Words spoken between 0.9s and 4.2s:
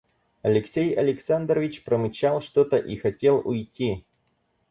Александрович промычал что-то и хотел уйти.